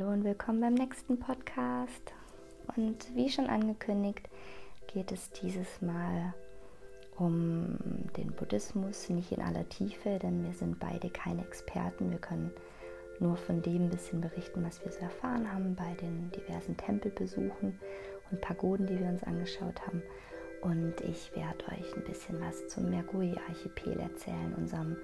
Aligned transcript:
willkommen 0.00 0.60
beim 0.60 0.74
nächsten 0.74 1.18
Podcast. 1.18 2.12
Und 2.76 3.14
wie 3.14 3.30
schon 3.30 3.46
angekündigt, 3.46 4.28
geht 4.88 5.10
es 5.10 5.30
dieses 5.30 5.80
Mal 5.80 6.34
um 7.16 7.78
den 8.16 8.32
Buddhismus, 8.32 9.08
nicht 9.08 9.32
in 9.32 9.40
aller 9.40 9.66
Tiefe, 9.68 10.18
denn 10.18 10.44
wir 10.44 10.52
sind 10.52 10.78
beide 10.78 11.08
keine 11.08 11.42
Experten. 11.42 12.10
Wir 12.10 12.18
können 12.18 12.50
nur 13.20 13.36
von 13.36 13.62
dem 13.62 13.84
ein 13.84 13.90
bisschen 13.90 14.20
berichten, 14.20 14.64
was 14.64 14.84
wir 14.84 14.92
so 14.92 14.98
erfahren 14.98 15.50
haben 15.50 15.74
bei 15.74 15.94
den 16.00 16.30
diversen 16.32 16.76
Tempelbesuchen 16.76 17.80
und 18.30 18.40
Pagoden, 18.42 18.86
die 18.86 18.98
wir 18.98 19.08
uns 19.08 19.22
angeschaut 19.22 19.80
haben. 19.86 20.02
Und 20.60 21.00
ich 21.00 21.34
werde 21.34 21.64
euch 21.68 21.96
ein 21.96 22.04
bisschen 22.04 22.38
was 22.40 22.68
zum 22.68 22.90
Mergui-Archipel 22.90 23.98
erzählen, 23.98 24.54
unserem 24.56 24.96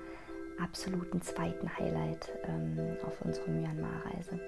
absoluten 0.61 1.23
zweiten 1.23 1.79
Highlight 1.79 2.31
ähm, 2.47 2.97
auf 3.06 3.23
unserer 3.23 3.48
Myanmar-Reise. 3.48 4.39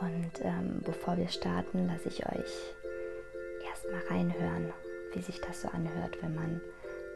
Und 0.00 0.30
ähm, 0.42 0.80
bevor 0.84 1.16
wir 1.16 1.28
starten, 1.28 1.88
lasse 1.88 2.08
ich 2.08 2.24
euch 2.26 2.74
erstmal 3.68 4.00
reinhören, 4.08 4.72
wie 5.12 5.22
sich 5.22 5.40
das 5.40 5.62
so 5.62 5.68
anhört, 5.68 6.22
wenn 6.22 6.34
man 6.34 6.60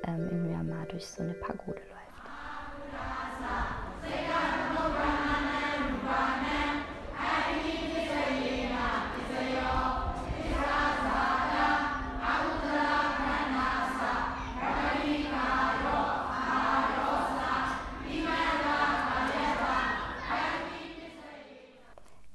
ähm, 0.07 0.29
in 0.31 0.47
Myanmar 0.49 0.87
durch 0.87 1.07
so 1.07 1.23
eine 1.23 1.35
Pagode 1.35 1.81
läuft. 1.91 2.02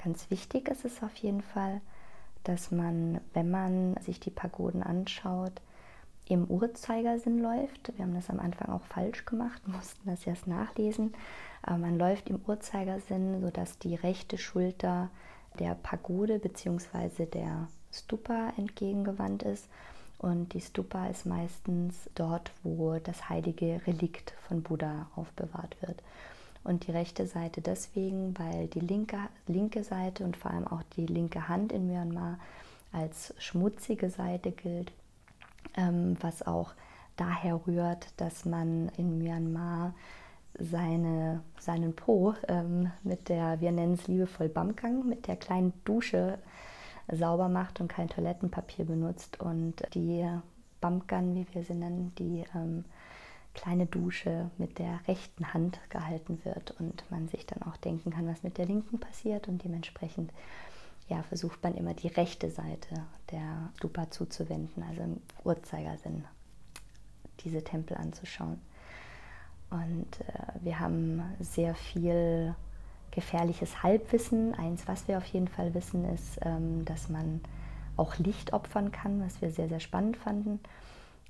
Ganz 0.08 0.32
wichtig 0.32 0.70
ist 0.70 0.86
es 0.86 1.04
auf 1.04 1.14
jeden 1.18 1.42
Fall, 1.42 1.82
dass 2.46 2.72
man, 2.72 3.20
wenn 3.34 3.52
man 3.52 3.98
sich 3.98 4.22
die 4.22 4.30
Pagoden 4.30 4.82
anschaut, 4.82 5.52
im 6.30 6.46
Uhrzeigersinn 6.46 7.40
läuft. 7.40 7.92
Wir 7.98 8.06
haben 8.06 8.14
das 8.14 8.30
am 8.30 8.40
Anfang 8.40 8.70
auch 8.70 8.86
falsch 8.86 9.26
gemacht, 9.26 9.68
mussten 9.68 10.10
das 10.10 10.26
erst 10.26 10.48
nachlesen. 10.48 11.14
Aber 11.62 11.78
man 11.78 11.98
läuft 11.98 12.30
im 12.30 12.40
Uhrzeigersinn, 12.48 13.42
sodass 13.42 13.80
die 13.80 13.96
rechte 13.96 14.38
Schulter 14.38 15.10
der 15.60 15.76
Pagode 15.76 16.40
bzw. 16.40 17.26
der 17.26 17.68
Stupa 17.92 18.54
entgegengewandt 18.56 19.44
ist. 19.44 19.68
Und 20.20 20.54
die 20.54 20.62
Stupa 20.62 21.08
ist 21.08 21.26
meistens 21.26 22.10
dort, 22.16 22.54
wo 22.64 22.98
das 22.98 23.28
heilige 23.28 23.82
Relikt 23.86 24.36
von 24.48 24.64
Buddha 24.64 25.08
aufbewahrt 25.18 25.76
wird 25.82 26.02
und 26.68 26.88
die 26.88 26.92
rechte 26.92 27.26
Seite 27.26 27.62
deswegen, 27.62 28.38
weil 28.38 28.68
die 28.68 28.80
linke, 28.80 29.18
linke 29.48 29.84
Seite 29.84 30.24
und 30.24 30.38
vor 30.38 30.52
allem 30.52 30.68
auch 30.68 30.84
die 30.96 31.06
linke 31.06 31.48
Hand 31.48 31.72
in 31.72 31.88
Myanmar 31.88 32.40
als 32.92 33.34
schmutzige 33.38 34.10
Seite 34.10 34.52
gilt, 34.52 34.92
ähm, 35.76 36.18
was 36.20 36.46
auch 36.46 36.74
daher 37.16 37.60
rührt, 37.68 38.08
dass 38.18 38.46
man 38.46 38.90
in 38.98 39.18
Myanmar 39.18 39.94
seine, 40.60 41.42
seinen 41.60 41.96
Po 41.96 42.34
ähm, 42.48 42.92
mit 43.04 43.30
der, 43.30 43.62
wir 43.62 43.72
nennen 43.72 43.94
es 43.94 44.08
liebevoll 44.08 44.50
Bamkang, 44.50 45.08
mit 45.08 45.28
der 45.28 45.36
kleinen 45.36 45.74
Dusche 45.86 46.40
sauber 47.12 47.48
macht 47.48 47.80
und 47.80 47.88
kein 47.88 48.10
Toilettenpapier 48.10 48.86
benutzt. 48.86 49.40
Und 49.40 49.76
die 49.94 50.28
Bamkan, 50.82 51.36
wie 51.36 51.46
wir 51.54 51.64
sie 51.64 51.76
nennen, 51.76 52.14
die 52.18 52.44
ähm, 52.56 52.86
kleine 53.58 53.88
Dusche 53.88 54.50
mit 54.58 54.80
der 54.80 55.00
rechten 55.08 55.54
Hand 55.54 55.80
gehalten 55.90 56.40
wird 56.44 56.72
und 56.80 57.04
man 57.10 57.28
sich 57.28 57.46
dann 57.46 57.64
auch 57.64 57.76
denken 57.78 58.12
kann, 58.12 58.28
was 58.28 58.44
mit 58.44 58.58
der 58.58 58.66
linken 58.66 59.00
passiert 59.00 59.48
und 59.48 59.64
dementsprechend 59.64 60.32
ja, 61.10 61.24
versucht 61.24 61.64
man 61.64 61.76
immer 61.76 61.94
die 61.94 62.08
rechte 62.08 62.50
Seite 62.50 63.06
der 63.32 63.70
Stupa 63.78 64.10
zuzuwenden, 64.12 64.84
also 64.84 65.02
im 65.02 65.22
Uhrzeigersinn 65.44 66.26
diese 67.40 67.64
Tempel 67.64 67.98
anzuschauen. 67.98 68.62
Und 69.70 70.20
äh, 70.22 70.64
wir 70.64 70.80
haben 70.80 71.22
sehr 71.40 71.76
viel 71.76 72.56
gefährliches 73.12 73.84
Halbwissen. 73.84 74.54
Eins, 74.56 74.88
was 74.88 75.08
wir 75.08 75.18
auf 75.18 75.26
jeden 75.26 75.48
Fall 75.48 75.74
wissen, 75.74 76.06
ist, 76.14 76.40
ähm, 76.42 76.86
dass 76.86 77.10
man 77.10 77.42
auch 77.96 78.18
Licht 78.18 78.54
opfern 78.54 78.92
kann, 78.92 79.22
was 79.22 79.42
wir 79.42 79.52
sehr, 79.52 79.68
sehr 79.68 79.80
spannend 79.80 80.18
fanden. 80.18 80.60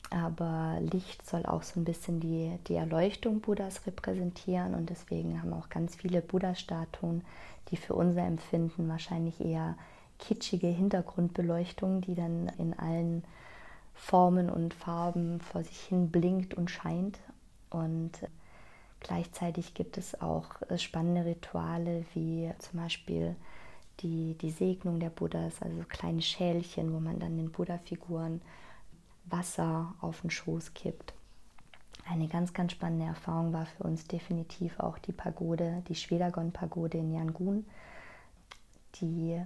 Aber 0.09 0.77
Licht 0.79 1.27
soll 1.27 1.45
auch 1.45 1.63
so 1.63 1.79
ein 1.79 1.83
bisschen 1.83 2.19
die, 2.19 2.57
die 2.67 2.75
Erleuchtung 2.75 3.41
Buddhas 3.41 3.85
repräsentieren 3.85 4.73
und 4.73 4.89
deswegen 4.89 5.41
haben 5.41 5.53
auch 5.53 5.69
ganz 5.69 5.95
viele 5.95 6.21
Buddha-Statuen, 6.21 7.23
die 7.69 7.77
für 7.77 7.93
unser 7.93 8.23
Empfinden 8.23 8.87
wahrscheinlich 8.87 9.41
eher 9.41 9.75
kitschige 10.17 10.67
Hintergrundbeleuchtung, 10.67 12.01
die 12.01 12.15
dann 12.15 12.49
in 12.57 12.77
allen 12.77 13.23
Formen 13.93 14.49
und 14.49 14.73
Farben 14.73 15.41
vor 15.41 15.63
sich 15.63 15.79
hin 15.81 16.09
blinkt 16.09 16.53
und 16.53 16.71
scheint. 16.71 17.19
Und 17.69 18.11
gleichzeitig 19.01 19.73
gibt 19.73 19.97
es 19.97 20.21
auch 20.21 20.51
spannende 20.77 21.25
Rituale 21.25 22.05
wie 22.13 22.49
zum 22.59 22.79
Beispiel 22.79 23.35
die, 23.99 24.35
die 24.35 24.51
Segnung 24.51 24.99
der 24.99 25.09
Buddhas, 25.09 25.61
also 25.61 25.83
kleine 25.89 26.21
Schälchen, 26.21 26.93
wo 26.93 26.99
man 26.99 27.19
dann 27.19 27.35
den 27.35 27.51
Buddha-Figuren 27.51 28.41
Wasser 29.29 29.93
auf 30.01 30.21
den 30.21 30.29
Schoß 30.29 30.73
kippt. 30.73 31.13
Eine 32.09 32.27
ganz, 32.27 32.53
ganz 32.53 32.71
spannende 32.71 33.05
Erfahrung 33.05 33.51
war 33.51 33.65
für 33.65 33.83
uns 33.83 34.07
definitiv 34.07 34.79
auch 34.79 34.97
die 34.97 35.11
Pagode, 35.11 35.83
die 35.89 35.95
Schwedagon-Pagode 35.95 36.97
in 36.97 37.11
Yangon, 37.11 37.65
die 38.95 39.41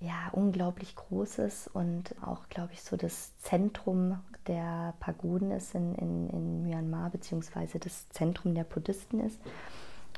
ja 0.00 0.28
unglaublich 0.32 0.96
groß 0.96 1.38
ist 1.40 1.68
und 1.68 2.14
auch, 2.22 2.48
glaube 2.48 2.72
ich, 2.72 2.82
so 2.82 2.96
das 2.96 3.36
Zentrum 3.38 4.18
der 4.46 4.94
Pagoden 5.00 5.50
ist 5.50 5.74
in, 5.74 5.94
in, 5.94 6.30
in 6.30 6.62
Myanmar, 6.62 7.10
beziehungsweise 7.10 7.78
das 7.78 8.08
Zentrum 8.10 8.54
der 8.54 8.64
Buddhisten 8.64 9.20
ist 9.20 9.38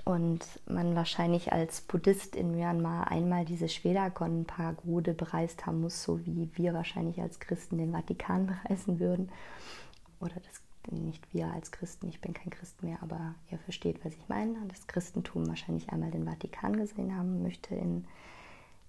und 0.07 0.47
man 0.67 0.95
wahrscheinlich 0.95 1.53
als 1.53 1.81
Buddhist 1.81 2.37
in 2.37 2.53
Myanmar 2.53 3.11
einmal 3.11 3.45
diese 3.45 3.69
Schwedagon-Pagode 3.69 5.15
bereist 5.15 5.67
haben 5.67 5.81
muss, 5.81 6.01
so 6.01 6.25
wie 6.25 6.49
wir 6.55 6.73
wahrscheinlich 6.75 7.21
als 7.21 7.41
Christen 7.41 7.79
den 7.79 7.91
Vatikan 7.91 8.47
bereisen 8.65 9.01
würden. 9.01 9.31
Oder 10.21 10.37
das 10.37 10.63
nicht 10.93 11.35
wir 11.35 11.53
als 11.53 11.73
Christen, 11.73 12.09
ich 12.09 12.21
bin 12.21 12.35
kein 12.35 12.51
Christ 12.51 12.85
mehr, 12.85 12.99
aber 13.03 13.35
ihr 13.51 13.59
versteht, 13.59 14.05
was 14.05 14.13
ich 14.13 14.29
meine. 14.29 14.55
Das 14.69 14.87
Christentum 14.87 15.49
wahrscheinlich 15.49 15.91
einmal 15.91 16.13
den 16.13 16.25
Vatikan 16.25 16.77
gesehen 16.77 17.17
haben 17.17 17.43
möchte 17.43 17.75
in, 17.75 18.07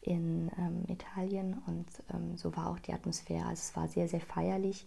in 0.03 0.51
ähm, 0.59 0.83
Italien 0.87 1.57
und 1.65 1.87
ähm, 2.13 2.37
so 2.37 2.55
war 2.55 2.69
auch 2.69 2.77
die 2.77 2.93
Atmosphäre. 2.93 3.47
Also 3.47 3.61
es 3.61 3.75
war 3.75 3.87
sehr, 3.87 4.07
sehr 4.07 4.21
feierlich. 4.21 4.85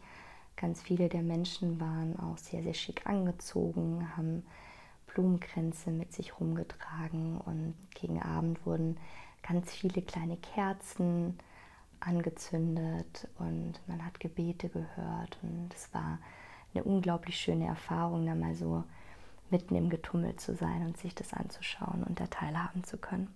Ganz 0.55 0.81
viele 0.81 1.09
der 1.09 1.23
Menschen 1.23 1.81
waren 1.81 2.17
auch 2.21 2.39
sehr, 2.39 2.63
sehr 2.63 2.75
schick 2.75 3.05
angezogen, 3.09 4.07
haben 4.17 4.45
Blumenkränze 5.13 5.91
mit 5.91 6.13
sich 6.13 6.39
rumgetragen 6.39 7.41
und 7.41 7.75
gegen 7.95 8.23
Abend 8.23 8.65
wurden 8.67 8.97
ganz 9.43 9.71
viele 9.73 10.03
kleine 10.03 10.37
Kerzen 10.37 11.39
angezündet 12.01 13.29
und 13.39 13.75
man 13.87 14.05
hat 14.05 14.21
Gebete 14.21 14.69
gehört 14.69 15.39
und 15.43 15.73
es 15.75 15.93
war 15.93 16.19
eine 16.75 16.85
unglaublich 16.85 17.37
schöne 17.37 17.67
Erfahrung, 17.67 18.27
da 18.27 18.35
mal 18.35 18.55
so 18.55 18.85
mitten 19.51 19.75
im 19.75 19.91
Getummel 19.91 20.37
zu 20.37 20.55
sein 20.55 20.87
und 20.87 20.97
sich 20.97 21.15
das 21.15 21.33
anzuschauen 21.33 22.05
und 22.05 22.21
da 22.21 22.27
teilhaben 22.27 22.85
zu 22.85 22.97
können. 22.97 23.35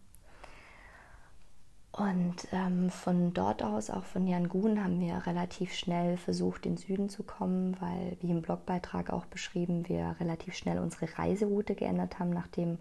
Und 1.96 2.48
ähm, 2.50 2.90
von 2.90 3.34
dort 3.34 3.62
aus, 3.62 3.88
auch 3.88 4.02
von 4.02 4.26
Yangon, 4.26 4.82
haben 4.82 4.98
wir 4.98 5.28
relativ 5.28 5.72
schnell 5.72 6.16
versucht, 6.16 6.66
in 6.66 6.72
den 6.72 6.76
Süden 6.76 7.08
zu 7.08 7.22
kommen, 7.22 7.76
weil, 7.80 8.16
wie 8.20 8.32
im 8.32 8.42
Blogbeitrag 8.42 9.10
auch 9.10 9.26
beschrieben, 9.26 9.88
wir 9.88 10.16
relativ 10.18 10.54
schnell 10.56 10.80
unsere 10.80 11.16
Reiseroute 11.16 11.76
geändert 11.76 12.18
haben, 12.18 12.30
nachdem 12.30 12.78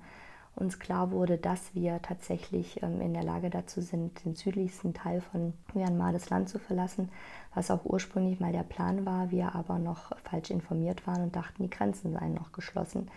uns 0.56 0.80
klar 0.80 1.12
wurde, 1.12 1.38
dass 1.38 1.76
wir 1.76 2.02
tatsächlich 2.02 2.82
ähm, 2.82 3.02
in 3.02 3.14
der 3.14 3.24
Lage 3.24 3.52
dazu 3.52 3.82
sind, 3.82 4.26
den 4.26 4.36
südlichsten 4.36 4.96
Teil 4.96 5.22
von 5.22 5.54
Myanmar 5.76 6.12
das 6.12 6.32
Land 6.32 6.50
zu 6.50 6.58
verlassen, 6.58 7.10
was 7.54 7.70
auch 7.70 7.86
ursprünglich 7.86 8.40
mal 8.40 8.52
der 8.52 8.64
Plan 8.64 9.06
war, 9.06 9.30
wir 9.30 9.54
aber 9.54 9.78
noch 9.78 10.18
falsch 10.24 10.50
informiert 10.50 11.06
waren 11.06 11.22
und 11.22 11.36
dachten, 11.36 11.62
die 11.62 11.70
Grenzen 11.70 12.14
seien 12.14 12.34
noch 12.34 12.52
geschlossen. 12.52 13.12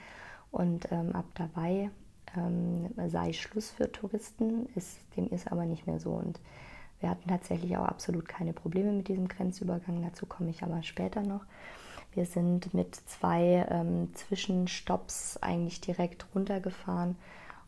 Und 0.50 0.92
ähm, 0.92 1.16
ab 1.16 1.24
dabei 1.36 1.90
ähm, 2.36 2.90
sei 3.08 3.32
Schluss 3.32 3.70
für 3.70 3.90
Touristen, 3.90 4.66
ist, 4.74 4.98
dem 5.16 5.28
ist 5.28 5.50
aber 5.50 5.64
nicht 5.66 5.86
mehr 5.86 6.00
so. 6.00 6.10
Und 6.10 6.40
wir 7.00 7.10
hatten 7.10 7.28
tatsächlich 7.28 7.76
auch 7.76 7.84
absolut 7.84 8.26
keine 8.28 8.52
Probleme 8.52 8.92
mit 8.92 9.08
diesem 9.08 9.28
Grenzübergang, 9.28 10.02
dazu 10.02 10.26
komme 10.26 10.50
ich 10.50 10.62
aber 10.62 10.82
später 10.82 11.22
noch. 11.22 11.42
Wir 12.14 12.24
sind 12.24 12.72
mit 12.72 12.94
zwei 12.94 13.66
ähm, 13.68 14.08
Zwischenstopps 14.14 15.36
eigentlich 15.42 15.82
direkt 15.82 16.26
runtergefahren 16.34 17.16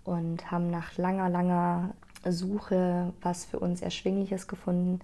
und 0.04 0.50
haben 0.50 0.70
nach 0.70 0.96
langer, 0.96 1.28
langer 1.28 1.90
Suche 2.24 3.12
was 3.20 3.44
für 3.44 3.58
uns 3.58 3.82
Erschwingliches 3.82 4.48
gefunden. 4.48 5.00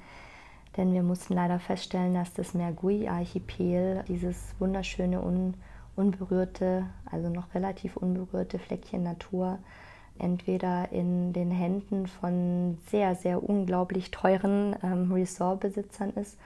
Denn 0.77 0.93
wir 0.93 1.03
mussten 1.03 1.35
leider 1.35 1.61
feststellen, 1.61 2.15
dass 2.15 2.35
das 2.35 2.55
Mergui-Archipel, 2.55 4.05
dieses 4.09 4.55
wunderschöne, 4.59 5.21
un 5.21 5.55
unberührte, 5.96 6.87
also 7.11 7.29
noch 7.29 7.55
relativ 7.55 7.96
unberührte 7.96 8.58
Fleckchen 8.58 9.02
Natur 9.02 9.58
entweder 10.19 10.93
in 10.93 11.32
den 11.32 11.50
Händen 11.50 12.06
von 12.06 12.79
sehr, 12.87 13.14
sehr 13.14 13.43
unglaublich 13.43 14.11
teuren 14.11 14.76
ähm, 14.82 15.12
Resortbesitzern 15.12 16.11
ist 16.11 16.38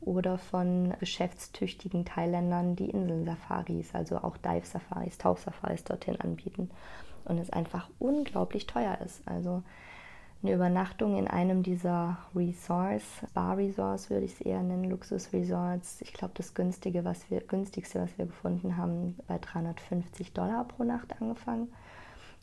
oder 0.00 0.38
von 0.38 0.94
geschäftstüchtigen 1.00 2.04
Thailändern, 2.04 2.76
die 2.76 2.90
Inselsafaris, 2.90 3.94
also 3.94 4.18
auch 4.18 4.36
Dive-Safaris, 4.36 5.18
Tauchsafaris 5.18 5.84
dorthin 5.84 6.20
anbieten 6.20 6.70
und 7.24 7.38
es 7.38 7.50
einfach 7.50 7.88
unglaublich 7.98 8.66
teuer 8.66 8.98
ist. 9.04 9.20
Also 9.26 9.62
eine 10.42 10.54
Übernachtung 10.54 11.16
in 11.18 11.26
einem 11.26 11.62
dieser 11.62 12.18
Resorts, 12.34 13.04
Bar-Resorts 13.34 14.08
würde 14.08 14.24
ich 14.24 14.34
es 14.34 14.40
eher 14.40 14.62
nennen, 14.62 14.84
Luxus-Resorts. 14.84 16.00
Ich 16.02 16.12
glaube, 16.12 16.34
das 16.36 16.54
günstige, 16.54 17.04
was 17.04 17.28
wir, 17.30 17.40
günstigste, 17.40 18.00
was 18.00 18.16
wir 18.18 18.26
gefunden 18.26 18.76
haben, 18.76 19.16
bei 19.26 19.38
350 19.38 20.32
Dollar 20.32 20.64
pro 20.64 20.84
Nacht 20.84 21.20
angefangen. 21.20 21.68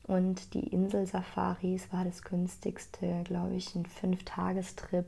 Und 0.07 0.53
die 0.53 0.67
Insel-Safaris 0.67 1.91
war 1.91 2.03
das 2.03 2.21
günstigste, 2.21 3.23
glaube 3.23 3.55
ich, 3.55 3.73
ein 3.75 3.85
Fünf-Tagestrip, 3.85 5.05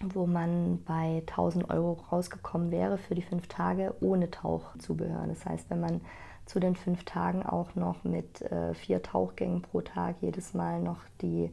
wo 0.00 0.26
man 0.26 0.82
bei 0.84 1.22
1000 1.26 1.70
Euro 1.70 1.98
rausgekommen 2.10 2.70
wäre 2.70 2.98
für 2.98 3.14
die 3.14 3.22
fünf 3.22 3.48
Tage 3.48 3.94
ohne 4.00 4.30
Tauchzubehör. 4.30 5.26
Das 5.26 5.44
heißt, 5.44 5.70
wenn 5.70 5.80
man 5.80 6.00
zu 6.46 6.60
den 6.60 6.76
fünf 6.76 7.04
Tagen 7.04 7.44
auch 7.44 7.74
noch 7.74 8.04
mit 8.04 8.42
äh, 8.42 8.74
vier 8.74 9.02
Tauchgängen 9.02 9.62
pro 9.62 9.80
Tag 9.80 10.16
jedes 10.20 10.54
Mal 10.54 10.80
noch 10.80 11.00
die 11.22 11.50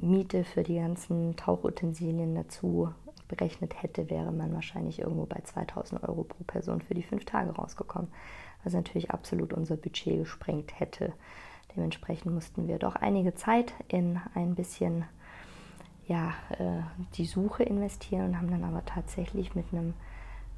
Miete 0.00 0.44
für 0.44 0.62
die 0.62 0.76
ganzen 0.76 1.36
Tauchutensilien 1.36 2.34
dazu 2.34 2.92
berechnet 3.28 3.82
hätte, 3.82 4.10
wäre 4.10 4.32
man 4.32 4.52
wahrscheinlich 4.52 5.00
irgendwo 5.00 5.24
bei 5.24 5.40
2000 5.40 6.02
Euro 6.02 6.24
pro 6.24 6.44
Person 6.44 6.82
für 6.82 6.94
die 6.94 7.02
fünf 7.02 7.24
Tage 7.24 7.50
rausgekommen, 7.50 8.10
was 8.64 8.74
natürlich 8.74 9.10
absolut 9.10 9.52
unser 9.52 9.76
Budget 9.76 10.18
gesprengt 10.18 10.78
hätte. 10.78 11.12
Dementsprechend 11.74 12.32
mussten 12.34 12.68
wir 12.68 12.78
doch 12.78 12.96
einige 12.96 13.34
Zeit 13.34 13.72
in 13.88 14.20
ein 14.34 14.54
bisschen 14.54 15.04
ja, 16.06 16.34
äh, 16.58 16.82
die 17.14 17.24
Suche 17.24 17.62
investieren 17.62 18.26
und 18.26 18.36
haben 18.36 18.50
dann 18.50 18.64
aber 18.64 18.84
tatsächlich 18.84 19.54
mit 19.54 19.72
einem 19.72 19.94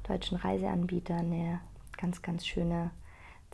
deutschen 0.03 0.37
Reiseanbieter 0.37 1.15
eine 1.15 1.61
ganz, 1.97 2.21
ganz 2.21 2.45
schöne 2.45 2.91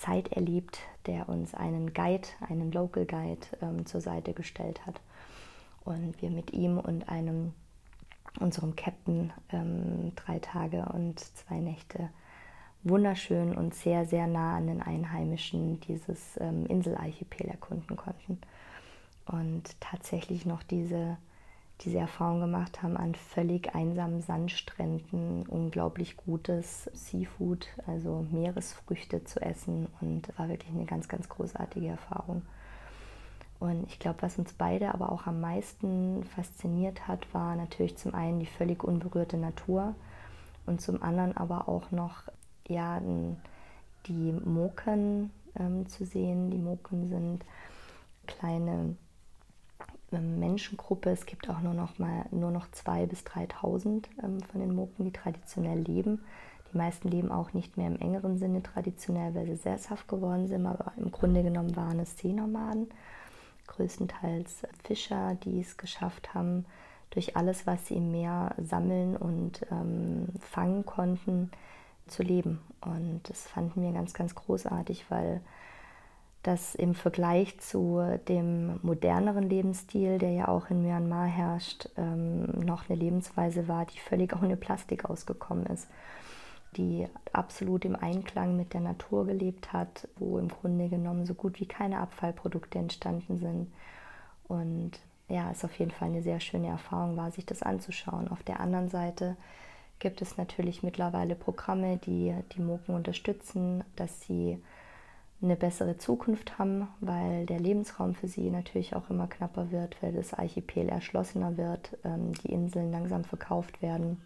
Zeit 0.02 0.34
erlebt, 0.34 0.80
der 1.06 1.30
uns 1.30 1.54
einen 1.54 1.94
Guide, 1.94 2.28
einen 2.42 2.72
Local 2.72 3.06
Guide 3.06 3.46
ähm, 3.62 3.86
zur 3.86 4.02
Seite 4.02 4.34
gestellt 4.34 4.86
hat. 4.86 5.00
Und 5.84 6.22
wir 6.22 6.30
mit 6.30 6.54
ihm 6.54 6.78
und 6.80 7.08
einem, 7.08 7.54
unserem 8.40 8.76
Captain, 8.76 9.32
ähm, 9.52 10.14
drei 10.16 10.40
Tage 10.40 10.86
und 10.94 11.20
zwei 11.20 11.60
Nächte 11.60 12.10
wunderschön 12.84 13.56
und 13.56 13.76
sehr, 13.76 14.06
sehr 14.06 14.28
nah 14.28 14.58
an 14.58 14.68
den 14.68 14.82
Einheimischen 14.82 15.80
dieses 15.82 16.40
ähm, 16.40 16.66
Inselarchipel 16.66 17.48
erkunden 17.48 17.96
konnten. 17.96 18.40
Und 19.28 19.80
tatsächlich 19.80 20.46
noch 20.46 20.64
diese 20.64 21.18
diese 21.84 21.98
Erfahrung 21.98 22.42
gemacht 22.42 22.84
haben, 22.84 22.98
an 22.98 23.16
völlig 23.16 23.74
einsamen 23.74 24.22
Sandstränden 24.22 25.46
unglaublich 25.48 26.18
gutes 26.18 26.90
Seafood, 26.94 27.68
also 27.88 28.26
Meeresfrüchte 28.32 29.24
zu 29.24 29.42
essen 29.42 29.88
und 30.00 30.38
war 30.38 30.50
wirklich 30.50 30.74
eine 30.74 30.86
ganz, 30.86 31.08
ganz 31.08 31.28
großartige 31.28 31.88
Erfahrung. 31.88 32.44
Und 33.60 33.88
ich 33.88 34.00
glaube, 34.00 34.22
was 34.22 34.40
uns 34.40 34.54
beide 34.54 34.94
aber 34.94 35.12
auch 35.12 35.28
am 35.28 35.40
meisten 35.40 36.24
fasziniert 36.36 37.08
hat, 37.08 37.32
war 37.34 37.56
natürlich 37.56 37.96
zum 37.98 38.16
einen 38.16 38.40
die 38.40 38.48
völlig 38.48 38.84
unberührte 38.84 39.38
Natur 39.38 39.96
und 40.66 40.82
zum 40.82 41.02
anderen 41.04 41.38
aber 41.38 41.68
auch 41.68 41.92
noch 41.92 42.24
ja, 42.68 43.02
die 44.08 44.32
Moken 44.32 45.32
ähm, 45.60 45.88
zu 45.88 46.06
sehen. 46.06 46.50
Die 46.50 46.58
Moken 46.58 47.08
sind 47.08 47.46
kleine 48.26 48.96
Menschengruppe. 50.20 51.10
Es 51.10 51.26
gibt 51.26 51.50
auch 51.50 51.62
nur 51.62 51.74
noch 51.74 51.98
mal 52.00 52.26
nur 52.32 52.52
noch 52.52 52.68
2.000 52.68 53.08
bis 53.08 53.20
3.000 53.22 54.06
ähm, 54.24 54.42
von 54.42 54.60
den 54.60 54.76
Moken, 54.76 55.06
die 55.06 55.14
traditionell 55.14 55.80
leben. 55.80 56.24
Die 56.72 56.78
meisten 56.78 57.10
leben 57.10 57.32
auch 57.32 57.54
nicht 57.54 57.78
mehr 57.78 57.88
im 57.88 58.00
engeren 58.00 58.38
Sinne 58.38 58.64
traditionell, 58.64 59.36
weil 59.36 59.46
sie 59.46 59.56
sesshaft 59.56 60.08
geworden 60.08 60.48
sind, 60.48 60.66
aber 60.66 60.94
im 60.98 61.12
Grunde 61.12 61.44
genommen 61.44 61.76
waren 61.76 62.00
es 62.00 62.18
Seenomaden, 62.18 62.90
größtenteils 63.68 64.64
Fischer, 64.84 65.36
die 65.44 65.60
es 65.60 65.78
geschafft 65.78 66.34
haben, 66.34 66.66
durch 67.10 67.36
alles, 67.36 67.68
was 67.68 67.88
sie 67.88 67.96
im 67.96 68.12
Meer 68.12 68.56
sammeln 68.58 69.18
und 69.18 69.66
ähm, 69.70 70.30
fangen 70.40 70.86
konnten, 70.86 71.52
zu 72.08 72.24
leben. 72.24 72.60
Und 72.82 73.22
das 73.28 73.48
fanden 73.48 73.82
wir 73.82 73.92
ganz, 73.92 74.14
ganz 74.14 74.36
großartig, 74.36 75.06
weil 75.10 75.42
das 76.44 76.74
im 76.74 76.96
Vergleich 76.96 77.60
zu 77.60 78.02
dem 78.28 78.80
moderneren 78.82 79.48
Lebensstil, 79.48 80.18
der 80.18 80.32
ja 80.32 80.48
auch 80.48 80.70
in 80.70 80.82
Myanmar 80.82 81.28
herrscht, 81.28 81.90
ähm, 81.98 82.46
noch 82.66 82.90
eine 82.90 82.98
Lebensweise 82.98 83.68
war, 83.68 83.86
die 83.86 84.00
völlig 84.00 84.36
ohne 84.42 84.58
Plastik 84.58 85.06
ausgekommen 85.06 85.68
ist, 85.68 85.88
die 86.78 87.08
absolut 87.32 87.86
im 87.86 87.96
Einklang 87.96 88.58
mit 88.58 88.74
der 88.74 88.82
Natur 88.82 89.28
gelebt 89.28 89.72
hat, 89.72 90.08
wo 90.18 90.40
im 90.40 90.48
Grunde 90.48 90.90
genommen 90.90 91.26
so 91.26 91.36
gut 91.36 91.60
wie 91.60 91.68
keine 91.68 92.00
Abfallprodukte 92.00 92.80
entstanden 92.80 93.38
sind. 93.38 93.72
Und 94.48 95.00
ja, 95.30 95.52
es 95.52 95.64
auf 95.64 95.78
jeden 95.78 95.92
Fall 95.92 96.10
eine 96.10 96.24
sehr 96.24 96.40
schöne 96.40 96.68
Erfahrung 96.68 97.18
war, 97.18 97.32
sich 97.32 97.46
das 97.46 97.62
anzuschauen. 97.62 98.28
Auf 98.28 98.42
der 98.42 98.60
anderen 98.60 98.90
Seite 98.90 99.38
gibt 100.00 100.22
es 100.24 100.38
natürlich 100.38 100.82
mittlerweile 100.82 101.36
Programme, 101.36 101.98
die 101.98 102.34
die 102.54 102.62
Moken 102.62 102.96
unterstützen, 102.96 103.84
dass 103.96 104.22
sie 104.22 104.60
eine 105.42 105.56
bessere 105.56 105.98
Zukunft 105.98 106.60
haben, 106.60 106.88
weil 107.00 107.46
der 107.46 107.60
Lebensraum 107.60 108.14
für 108.14 108.28
sie 108.28 108.50
natürlich 108.52 108.96
auch 108.96 109.10
immer 109.10 109.28
knapper 109.28 109.72
wird, 109.72 110.02
weil 110.02 110.14
das 110.14 110.34
Archipel 110.34 110.88
erschlossener 110.88 111.58
wird, 111.58 111.98
ähm, 112.04 112.34
die 112.34 112.52
Inseln 112.52 112.92
langsam 112.92 113.24
verkauft 113.24 113.82
werden, 113.82 114.22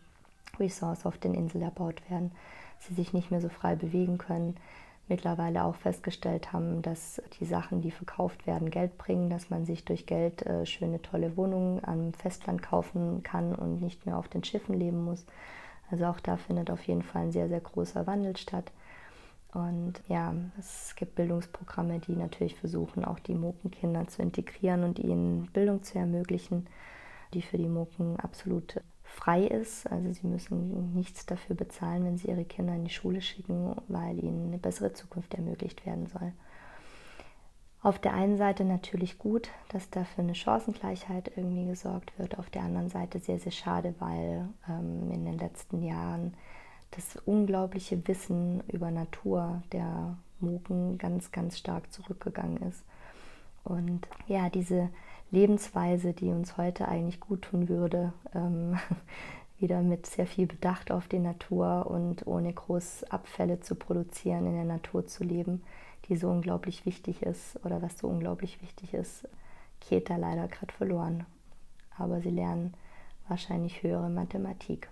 Resorts 0.59 1.05
auf 1.05 1.17
den 1.17 1.33
Inseln 1.33 1.63
erbaut 1.63 2.01
werden, 2.09 2.31
sie 2.79 2.93
sich 2.93 3.13
nicht 3.13 3.31
mehr 3.31 3.41
so 3.41 3.49
frei 3.49 3.75
bewegen 3.75 4.17
können. 4.17 4.57
Mittlerweile 5.07 5.63
auch 5.65 5.75
festgestellt 5.75 6.51
haben, 6.51 6.81
dass 6.81 7.21
die 7.39 7.45
Sachen, 7.45 7.81
die 7.81 7.91
verkauft 7.91 8.47
werden, 8.47 8.71
Geld 8.71 8.97
bringen, 8.97 9.29
dass 9.29 9.51
man 9.51 9.65
sich 9.65 9.85
durch 9.85 10.07
Geld 10.07 10.45
äh, 10.45 10.65
schöne, 10.65 11.01
tolle 11.01 11.37
Wohnungen 11.37 11.83
am 11.85 12.11
Festland 12.13 12.63
kaufen 12.63 13.21
kann 13.21 13.53
und 13.53 13.81
nicht 13.81 14.05
mehr 14.05 14.17
auf 14.17 14.27
den 14.27 14.43
Schiffen 14.43 14.73
leben 14.73 15.05
muss. 15.05 15.25
Also 15.91 16.05
auch 16.05 16.19
da 16.19 16.37
findet 16.37 16.71
auf 16.71 16.83
jeden 16.87 17.03
Fall 17.03 17.23
ein 17.23 17.31
sehr, 17.31 17.47
sehr 17.47 17.59
großer 17.59 18.07
Wandel 18.07 18.35
statt. 18.35 18.71
Und 19.55 20.01
ja, 20.09 20.33
es 20.59 20.97
gibt 20.97 21.15
Bildungsprogramme, 21.15 21.99
die 21.99 22.13
natürlich 22.17 22.55
versuchen, 22.55 23.05
auch 23.05 23.19
die 23.19 23.35
Mokenkinder 23.35 24.05
zu 24.05 24.21
integrieren 24.21 24.83
und 24.83 24.99
ihnen 24.99 25.45
Bildung 25.53 25.81
zu 25.81 25.97
ermöglichen, 25.97 26.67
die 27.33 27.41
für 27.41 27.57
die 27.57 27.69
Moken 27.69 28.19
absolut 28.19 28.81
frei 29.03 29.45
ist. 29.45 29.89
Also 29.89 30.11
sie 30.11 30.27
müssen 30.27 30.93
nichts 30.93 31.25
dafür 31.25 31.55
bezahlen, 31.55 32.03
wenn 32.03 32.17
sie 32.17 32.27
ihre 32.27 32.43
Kinder 32.43 32.75
in 32.75 32.83
die 32.83 32.93
Schule 32.93 33.21
schicken, 33.21 33.77
weil 33.87 34.21
ihnen 34.21 34.47
eine 34.47 34.57
bessere 34.57 34.91
Zukunft 34.91 35.33
ermöglicht 35.35 35.85
werden 35.85 36.07
soll. 36.07 36.33
Auf 37.81 37.97
der 37.97 38.13
einen 38.13 38.37
Seite 38.37 38.65
natürlich 38.65 39.17
gut, 39.19 39.47
dass 39.69 39.89
dafür 39.89 40.25
eine 40.25 40.35
Chancengleichheit 40.35 41.31
irgendwie 41.37 41.65
gesorgt 41.65 42.11
wird. 42.19 42.37
Auf 42.37 42.49
der 42.49 42.63
anderen 42.63 42.89
Seite 42.89 43.19
sehr, 43.19 43.39
sehr 43.39 43.53
schade, 43.53 43.95
weil 43.99 44.49
ähm, 44.67 45.11
in 45.11 45.23
den 45.23 45.37
letzten 45.37 45.81
Jahren 45.81 46.33
das 46.95 47.17
unglaubliche 47.25 48.07
Wissen 48.07 48.61
über 48.67 48.91
Natur 48.91 49.61
der 49.71 50.17
Moken 50.39 50.97
ganz, 50.97 51.31
ganz 51.31 51.57
stark 51.57 51.91
zurückgegangen 51.91 52.57
ist. 52.63 52.83
Und 53.63 54.07
ja, 54.27 54.49
diese 54.49 54.89
Lebensweise, 55.31 56.13
die 56.13 56.29
uns 56.29 56.57
heute 56.57 56.87
eigentlich 56.87 57.19
gut 57.19 57.43
tun 57.43 57.67
würde, 57.67 58.13
ähm, 58.33 58.77
wieder 59.59 59.81
mit 59.81 60.05
sehr 60.05 60.27
viel 60.27 60.47
Bedacht 60.47 60.91
auf 60.91 61.07
die 61.07 61.19
Natur 61.19 61.87
und 61.89 62.27
ohne 62.27 62.53
groß 62.53 63.05
Abfälle 63.05 63.61
zu 63.61 63.75
produzieren, 63.75 64.45
in 64.45 64.55
der 64.55 64.65
Natur 64.65 65.07
zu 65.07 65.23
leben, 65.23 65.63
die 66.07 66.17
so 66.17 66.29
unglaublich 66.29 66.85
wichtig 66.85 67.21
ist 67.23 67.57
oder 67.65 67.81
was 67.81 67.97
so 67.97 68.07
unglaublich 68.07 68.61
wichtig 68.61 68.93
ist, 68.93 69.27
geht 69.89 70.09
da 70.09 70.17
leider 70.17 70.47
gerade 70.47 70.73
verloren. 70.73 71.25
Aber 71.97 72.21
sie 72.21 72.29
lernen 72.29 72.73
wahrscheinlich 73.27 73.81
höhere 73.81 74.09
Mathematik 74.09 74.89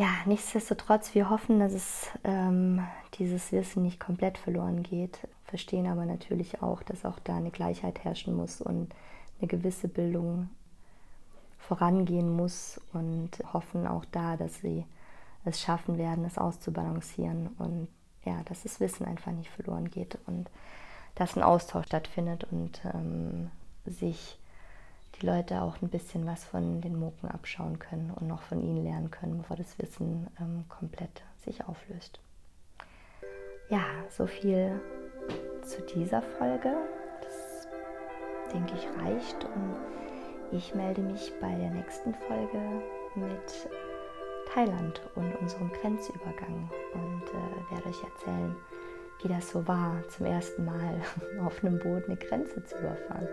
ja, 0.00 0.08
nichtsdestotrotz, 0.24 1.14
wir 1.14 1.28
hoffen, 1.28 1.58
dass 1.58 1.74
es 1.74 2.08
ähm, 2.24 2.82
dieses 3.18 3.52
Wissen 3.52 3.82
nicht 3.82 4.00
komplett 4.00 4.38
verloren 4.38 4.82
geht, 4.82 5.18
verstehen 5.44 5.86
aber 5.86 6.06
natürlich 6.06 6.62
auch, 6.62 6.82
dass 6.82 7.04
auch 7.04 7.18
da 7.18 7.36
eine 7.36 7.50
Gleichheit 7.50 8.02
herrschen 8.02 8.34
muss 8.34 8.62
und 8.62 8.94
eine 9.38 9.48
gewisse 9.48 9.88
Bildung 9.88 10.48
vorangehen 11.58 12.34
muss 12.34 12.80
und 12.94 13.30
hoffen 13.52 13.86
auch 13.86 14.06
da, 14.10 14.38
dass 14.38 14.62
sie 14.62 14.86
es 15.44 15.60
schaffen 15.60 15.98
werden, 15.98 16.24
es 16.24 16.38
auszubalancieren 16.38 17.48
und 17.58 17.86
ja, 18.24 18.42
dass 18.46 18.62
das 18.62 18.80
Wissen 18.80 19.04
einfach 19.04 19.32
nicht 19.32 19.50
verloren 19.50 19.90
geht 19.90 20.16
und 20.26 20.48
dass 21.14 21.36
ein 21.36 21.42
Austausch 21.42 21.84
stattfindet 21.84 22.46
und 22.50 22.80
ähm, 22.94 23.50
sich 23.84 24.38
die 25.16 25.26
Leute 25.26 25.62
auch 25.62 25.80
ein 25.82 25.88
bisschen 25.88 26.26
was 26.26 26.44
von 26.44 26.80
den 26.80 26.98
Moken 26.98 27.28
abschauen 27.28 27.78
können 27.78 28.10
und 28.10 28.28
noch 28.28 28.42
von 28.42 28.60
ihnen 28.60 28.84
lernen 28.84 29.10
können, 29.10 29.38
bevor 29.38 29.56
das 29.56 29.78
Wissen 29.78 30.28
ähm, 30.40 30.64
komplett 30.68 31.22
sich 31.44 31.64
auflöst. 31.64 32.20
Ja, 33.68 33.84
so 34.08 34.26
viel 34.26 34.80
zu 35.62 35.82
dieser 35.82 36.22
Folge. 36.22 36.74
denke 38.52 38.74
ich, 38.74 38.86
reicht. 39.00 39.44
Und 39.44 39.76
ich 40.50 40.74
melde 40.74 41.00
mich 41.00 41.32
bei 41.40 41.54
der 41.54 41.70
nächsten 41.70 42.14
Folge 42.14 42.82
mit 43.14 43.68
Thailand 44.52 45.00
und 45.14 45.32
unserem 45.36 45.70
Grenzübergang 45.72 46.68
und 46.94 47.22
äh, 47.28 47.72
werde 47.72 47.88
euch 47.88 48.02
erzählen, 48.02 48.56
wie 49.22 49.28
das 49.28 49.50
so 49.50 49.66
war, 49.68 50.02
zum 50.08 50.26
ersten 50.26 50.64
Mal 50.64 51.00
auf 51.46 51.62
einem 51.62 51.78
Boot 51.78 52.06
eine 52.06 52.16
Grenze 52.16 52.64
zu 52.64 52.76
überfahren. 52.78 53.28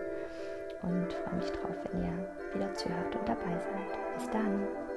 Und 0.82 1.12
freue 1.12 1.36
mich 1.36 1.50
drauf, 1.52 1.74
wenn 1.90 2.04
ihr 2.04 2.54
wieder 2.54 2.72
zuhört 2.74 3.14
und 3.14 3.28
dabei 3.28 3.58
seid. 3.58 4.16
Bis 4.16 4.30
dann! 4.30 4.87